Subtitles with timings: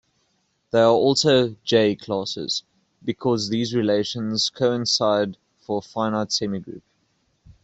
[0.71, 2.63] They are also "J"-classes,
[3.05, 6.81] because these relations coincide for a finite semigroup.